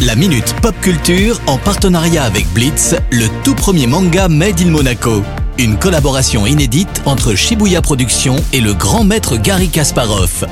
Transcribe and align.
La 0.00 0.16
Minute 0.16 0.54
Pop 0.62 0.74
Culture 0.80 1.38
en 1.46 1.58
partenariat 1.58 2.24
avec 2.24 2.46
Blitz, 2.54 2.94
le 3.10 3.26
tout 3.44 3.54
premier 3.54 3.86
manga 3.86 4.28
Made 4.28 4.58
in 4.62 4.70
Monaco. 4.70 5.22
Une 5.58 5.76
collaboration 5.76 6.46
inédite 6.46 7.02
entre 7.04 7.34
Shibuya 7.34 7.82
Productions 7.82 8.36
et 8.54 8.62
le 8.62 8.72
grand 8.72 9.04
maître 9.04 9.36
Gary 9.36 9.68
Kasparov. 9.68 10.46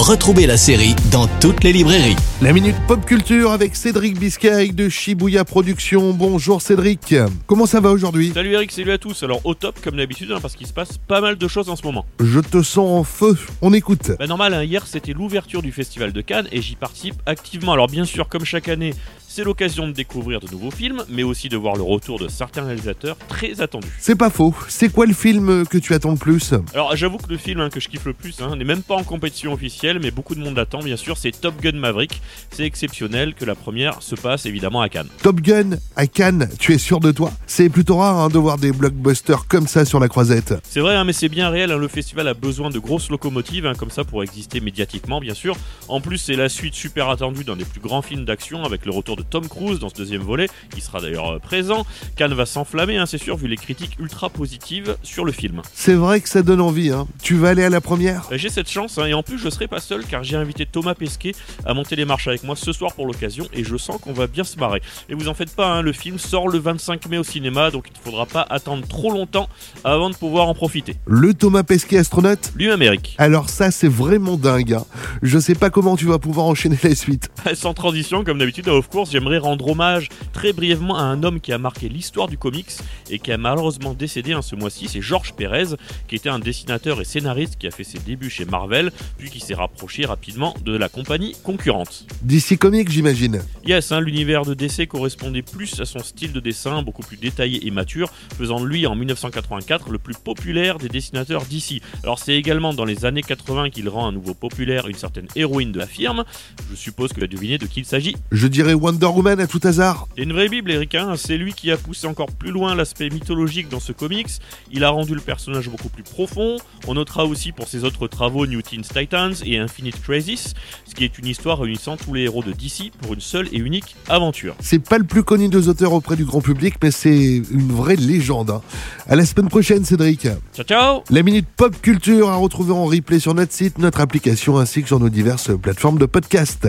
Retrouvez 0.00 0.46
la 0.46 0.56
série 0.56 0.96
dans 1.12 1.26
toutes 1.42 1.62
les 1.62 1.74
librairies. 1.74 2.16
La 2.40 2.54
Minute 2.54 2.74
Pop 2.88 3.04
Culture 3.04 3.52
avec 3.52 3.76
Cédric 3.76 4.18
Biscay 4.18 4.68
de 4.68 4.88
Shibuya 4.88 5.44
Productions. 5.44 6.14
Bonjour 6.14 6.62
Cédric. 6.62 7.14
Comment 7.46 7.66
ça 7.66 7.80
va 7.80 7.90
aujourd'hui 7.90 8.32
Salut 8.32 8.54
Eric, 8.54 8.72
salut 8.72 8.92
à 8.92 8.98
tous. 8.98 9.22
Alors 9.22 9.44
au 9.44 9.52
top 9.52 9.78
comme 9.84 9.96
d'habitude 9.96 10.32
hein, 10.32 10.38
parce 10.40 10.56
qu'il 10.56 10.66
se 10.66 10.72
passe 10.72 10.96
pas 10.96 11.20
mal 11.20 11.36
de 11.36 11.46
choses 11.46 11.68
en 11.68 11.76
ce 11.76 11.82
moment. 11.82 12.06
Je 12.18 12.40
te 12.40 12.62
sens 12.62 13.00
en 13.00 13.04
feu. 13.04 13.36
On 13.60 13.74
écoute. 13.74 14.12
Bah 14.18 14.26
normal, 14.26 14.54
hein, 14.54 14.64
hier 14.64 14.86
c'était 14.86 15.12
l'ouverture 15.12 15.60
du 15.60 15.70
festival 15.70 16.14
de 16.14 16.22
Cannes 16.22 16.48
et 16.50 16.62
j'y 16.62 16.76
participe 16.76 17.16
activement. 17.26 17.74
Alors 17.74 17.88
bien 17.88 18.06
sûr, 18.06 18.26
comme 18.26 18.46
chaque 18.46 18.68
année, 18.68 18.94
c'est 19.30 19.44
l'occasion 19.44 19.86
de 19.86 19.92
découvrir 19.92 20.40
de 20.40 20.50
nouveaux 20.50 20.72
films, 20.72 21.04
mais 21.08 21.22
aussi 21.22 21.48
de 21.48 21.56
voir 21.56 21.76
le 21.76 21.82
retour 21.82 22.18
de 22.18 22.26
certains 22.26 22.64
réalisateurs 22.64 23.16
très 23.28 23.60
attendus. 23.60 23.86
C'est 24.00 24.16
pas 24.16 24.28
faux. 24.28 24.52
C'est 24.68 24.92
quoi 24.92 25.06
le 25.06 25.12
film 25.12 25.64
que 25.66 25.78
tu 25.78 25.94
attends 25.94 26.10
le 26.10 26.16
plus 26.16 26.52
Alors 26.74 26.96
j'avoue 26.96 27.18
que 27.18 27.30
le 27.30 27.36
film 27.36 27.60
hein, 27.60 27.70
que 27.70 27.78
je 27.78 27.88
kiffe 27.88 28.06
le 28.06 28.12
plus 28.12 28.40
hein, 28.40 28.56
n'est 28.56 28.64
même 28.64 28.82
pas 28.82 28.96
en 28.96 29.04
compétition 29.04 29.52
officielle, 29.52 30.00
mais 30.00 30.10
beaucoup 30.10 30.34
de 30.34 30.40
monde 30.40 30.56
l'attend 30.56 30.80
bien 30.80 30.96
sûr, 30.96 31.16
c'est 31.16 31.30
Top 31.30 31.54
Gun 31.62 31.78
Maverick. 31.78 32.20
C'est 32.50 32.64
exceptionnel 32.64 33.34
que 33.34 33.44
la 33.44 33.54
première 33.54 34.02
se 34.02 34.16
passe 34.16 34.46
évidemment 34.46 34.80
à 34.80 34.88
Cannes. 34.88 35.06
Top 35.22 35.40
Gun 35.40 35.76
à 35.94 36.08
Cannes, 36.08 36.48
tu 36.58 36.74
es 36.74 36.78
sûr 36.78 36.98
de 36.98 37.12
toi 37.12 37.30
C'est 37.46 37.68
plutôt 37.68 37.98
rare 37.98 38.18
hein, 38.18 38.28
de 38.30 38.38
voir 38.38 38.58
des 38.58 38.72
blockbusters 38.72 39.46
comme 39.46 39.68
ça 39.68 39.84
sur 39.84 40.00
la 40.00 40.08
croisette. 40.08 40.54
C'est 40.64 40.80
vrai, 40.80 41.04
mais 41.04 41.12
c'est 41.12 41.28
bien 41.28 41.50
réel, 41.50 41.70
le 41.70 41.88
festival 41.88 42.26
a 42.26 42.34
besoin 42.34 42.70
de 42.70 42.80
grosses 42.80 43.10
locomotives 43.10 43.72
comme 43.78 43.90
ça 43.90 44.02
pour 44.02 44.24
exister 44.24 44.58
médiatiquement 44.60 45.20
bien 45.20 45.34
sûr. 45.34 45.56
En 45.86 46.00
plus 46.00 46.18
c'est 46.18 46.34
la 46.34 46.48
suite 46.48 46.74
super 46.74 47.08
attendue 47.08 47.44
d'un 47.44 47.54
des 47.54 47.64
plus 47.64 47.80
grands 47.80 48.02
films 48.02 48.24
d'action 48.24 48.64
avec 48.64 48.84
le 48.84 48.90
retour 48.90 49.16
de 49.16 49.19
Tom 49.22 49.48
Cruise 49.48 49.78
dans 49.78 49.88
ce 49.88 49.94
deuxième 49.94 50.22
volet, 50.22 50.48
qui 50.74 50.80
sera 50.80 51.00
d'ailleurs 51.00 51.34
euh, 51.34 51.38
présent. 51.38 51.84
Cannes 52.16 52.34
va 52.34 52.46
s'enflammer, 52.46 52.96
hein, 52.98 53.06
c'est 53.06 53.18
sûr, 53.18 53.36
vu 53.36 53.48
les 53.48 53.56
critiques 53.56 53.96
ultra 53.98 54.28
positives 54.30 54.96
sur 55.02 55.24
le 55.24 55.32
film. 55.32 55.62
C'est 55.74 55.94
vrai 55.94 56.20
que 56.20 56.28
ça 56.28 56.42
donne 56.42 56.60
envie, 56.60 56.90
hein. 56.90 57.06
Tu 57.22 57.34
vas 57.36 57.48
aller 57.50 57.64
à 57.64 57.70
la 57.70 57.80
première? 57.80 58.26
Euh, 58.32 58.38
J'ai 58.38 58.48
cette 58.48 58.68
chance, 58.70 58.98
hein, 58.98 59.06
et 59.06 59.14
en 59.14 59.22
plus 59.22 59.38
je 59.38 59.48
serai 59.50 59.66
pas 59.68 59.80
seul, 59.80 60.04
car 60.04 60.24
j'ai 60.24 60.36
invité 60.36 60.66
Thomas 60.66 60.94
Pesquet 60.94 61.32
à 61.64 61.74
monter 61.74 61.96
les 61.96 62.04
marches 62.04 62.28
avec 62.28 62.42
moi 62.44 62.56
ce 62.56 62.72
soir 62.72 62.92
pour 62.94 63.06
l'occasion, 63.06 63.46
et 63.52 63.64
je 63.64 63.76
sens 63.76 63.98
qu'on 64.00 64.12
va 64.12 64.26
bien 64.26 64.44
se 64.44 64.58
marrer. 64.58 64.82
Et 65.08 65.14
vous 65.14 65.28
en 65.28 65.34
faites 65.34 65.54
pas, 65.54 65.82
le 65.82 65.92
film 65.92 66.18
sort 66.18 66.48
le 66.48 66.58
25 66.58 67.08
mai 67.08 67.18
au 67.18 67.24
cinéma, 67.24 67.70
donc 67.70 67.86
il 67.88 67.98
ne 67.98 68.02
faudra 68.04 68.26
pas 68.26 68.46
attendre 68.48 68.86
trop 68.86 69.10
longtemps 69.12 69.48
avant 69.84 70.10
de 70.10 70.14
pouvoir 70.14 70.48
en 70.48 70.54
profiter. 70.54 70.96
Le 71.06 71.34
Thomas 71.34 71.62
Pesquet 71.62 71.98
astronaute? 71.98 72.52
Lui-même, 72.56 72.82
Eric. 72.82 73.14
Alors 73.18 73.48
ça, 73.48 73.70
c'est 73.70 73.88
vraiment 73.88 74.36
dingue. 74.36 74.78
Je 75.22 75.38
sais 75.38 75.54
pas 75.54 75.70
comment 75.70 75.96
tu 75.96 76.06
vas 76.06 76.18
pouvoir 76.18 76.46
enchaîner 76.46 76.78
la 76.82 76.94
suite. 76.94 77.30
Sans 77.54 77.74
transition, 77.74 78.24
comme 78.24 78.38
d'habitude, 78.38 78.68
of 78.68 78.88
course, 78.88 79.09
j'aimerais 79.10 79.38
rendre 79.38 79.68
hommage 79.68 80.08
très 80.32 80.52
brièvement 80.52 80.96
à 80.96 81.02
un 81.02 81.22
homme 81.22 81.40
qui 81.40 81.52
a 81.52 81.58
marqué 81.58 81.88
l'histoire 81.88 82.28
du 82.28 82.38
comics 82.38 82.70
et 83.10 83.18
qui 83.18 83.32
a 83.32 83.38
malheureusement 83.38 83.94
décédé 83.94 84.32
un 84.32 84.42
ce 84.42 84.56
mois-ci, 84.56 84.88
c'est 84.88 85.00
Georges 85.00 85.34
Pérez, 85.34 85.76
qui 86.08 86.16
était 86.16 86.28
un 86.28 86.38
dessinateur 86.38 87.00
et 87.00 87.04
scénariste 87.04 87.56
qui 87.58 87.66
a 87.66 87.70
fait 87.70 87.84
ses 87.84 87.98
débuts 87.98 88.30
chez 88.30 88.44
Marvel, 88.44 88.90
puis 89.18 89.30
qui 89.30 89.40
s'est 89.40 89.54
rapproché 89.54 90.06
rapidement 90.06 90.54
de 90.64 90.76
la 90.76 90.88
compagnie 90.88 91.34
concurrente. 91.42 92.06
DC 92.22 92.58
Comics, 92.58 92.90
j'imagine. 92.90 93.42
Yes, 93.64 93.92
hein, 93.92 94.00
l'univers 94.00 94.44
de 94.44 94.54
DC 94.54 94.86
correspondait 94.88 95.42
plus 95.42 95.80
à 95.80 95.84
son 95.84 96.00
style 96.00 96.32
de 96.32 96.40
dessin, 96.40 96.82
beaucoup 96.82 97.02
plus 97.02 97.16
détaillé 97.16 97.66
et 97.66 97.70
mature, 97.70 98.12
faisant 98.38 98.60
de 98.60 98.66
lui 98.66 98.86
en 98.86 98.94
1984 98.94 99.90
le 99.90 99.98
plus 99.98 100.14
populaire 100.14 100.78
des 100.78 100.88
dessinateurs 100.88 101.44
DC. 101.44 101.82
Alors 102.02 102.18
c'est 102.18 102.34
également 102.34 102.72
dans 102.72 102.84
les 102.84 103.04
années 103.04 103.22
80 103.22 103.70
qu'il 103.70 103.88
rend 103.88 104.08
à 104.08 104.12
nouveau 104.12 104.34
populaire 104.34 104.88
une 104.88 104.96
certaine 104.96 105.26
héroïne 105.36 105.72
de 105.72 105.78
la 105.78 105.86
firme. 105.86 106.24
Je 106.70 106.76
suppose 106.76 107.12
que 107.12 107.20
tu 107.20 107.24
as 107.24 107.28
deviné 107.28 107.58
de 107.58 107.66
qui 107.66 107.80
il 107.80 107.86
s'agit. 107.86 108.16
Je 108.32 108.46
dirais 108.46 108.74
Wonder 108.74 108.99
Woman 109.08 109.40
à 109.40 109.46
tout 109.46 109.60
hasard 109.64 110.06
C'est 110.16 110.22
une 110.22 110.32
vraie 110.32 110.48
bible, 110.48 110.70
Eric. 110.70 110.94
Hein. 110.94 111.14
c'est 111.16 111.36
lui 111.36 111.52
qui 111.52 111.70
a 111.70 111.76
poussé 111.76 112.06
encore 112.06 112.30
plus 112.30 112.50
loin 112.50 112.74
l'aspect 112.74 113.08
mythologique 113.08 113.68
dans 113.68 113.80
ce 113.80 113.92
comics. 113.92 114.30
Il 114.70 114.84
a 114.84 114.90
rendu 114.90 115.14
le 115.14 115.20
personnage 115.20 115.68
beaucoup 115.68 115.88
plus 115.88 116.02
profond. 116.02 116.58
On 116.86 116.94
notera 116.94 117.24
aussi 117.24 117.52
pour 117.52 117.68
ses 117.68 117.84
autres 117.84 118.06
travaux 118.08 118.46
New 118.46 118.62
Teen 118.62 118.82
Titans 118.82 119.34
et 119.44 119.58
Infinite 119.58 120.00
Crisis, 120.02 120.54
ce 120.84 120.94
qui 120.94 121.04
est 121.04 121.18
une 121.18 121.26
histoire 121.26 121.58
réunissant 121.58 121.96
tous 121.96 122.14
les 122.14 122.22
héros 122.22 122.42
de 122.42 122.52
DC 122.52 122.92
pour 123.00 123.14
une 123.14 123.20
seule 123.20 123.48
et 123.52 123.58
unique 123.58 123.96
aventure. 124.08 124.54
C'est 124.60 124.78
pas 124.78 124.98
le 124.98 125.04
plus 125.04 125.22
connu 125.22 125.48
des 125.48 125.68
auteurs 125.68 125.92
auprès 125.92 126.16
du 126.16 126.24
grand 126.24 126.40
public, 126.40 126.74
mais 126.82 126.90
c'est 126.90 127.42
une 127.50 127.72
vraie 127.72 127.96
légende. 127.96 128.50
Hein. 128.50 128.62
À 129.08 129.16
la 129.16 129.24
semaine 129.24 129.48
prochaine, 129.48 129.84
Cédric. 129.84 130.28
Ciao, 130.54 130.64
ciao 130.64 131.02
La 131.10 131.22
Minute 131.22 131.46
Pop 131.56 131.80
Culture 131.80 132.28
à 132.28 132.36
retrouver 132.36 132.72
en 132.72 132.84
replay 132.84 133.18
sur 133.18 133.34
notre 133.34 133.52
site, 133.52 133.78
notre 133.78 134.00
application 134.00 134.58
ainsi 134.58 134.82
que 134.82 134.88
sur 134.88 135.00
nos 135.00 135.08
diverses 135.08 135.50
plateformes 135.58 135.98
de 135.98 136.06
podcast. 136.06 136.68